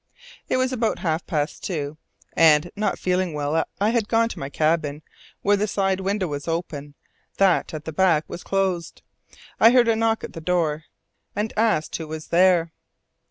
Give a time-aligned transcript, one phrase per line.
[0.49, 1.95] It was about half past two,
[2.33, 5.03] and, not feeling well, I had gone to my cabin,
[5.43, 6.95] where the side window was open,
[7.37, 9.03] while that at the back was closed.
[9.59, 10.85] I heard a knock at the door,
[11.35, 12.71] and asked who was there.